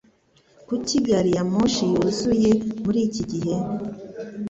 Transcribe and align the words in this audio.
Kuki 0.67 0.95
gari 1.07 1.31
ya 1.37 1.43
moshi 1.51 1.83
yuzuye 1.93 2.51
muri 2.83 2.99
iki 3.07 3.23
gihe? 3.31 3.55